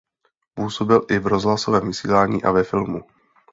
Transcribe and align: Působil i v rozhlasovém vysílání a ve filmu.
Působil 0.53 1.05
i 1.09 1.19
v 1.19 1.27
rozhlasovém 1.27 1.87
vysílání 1.87 2.43
a 2.43 2.51
ve 2.51 2.63
filmu. 2.63 3.01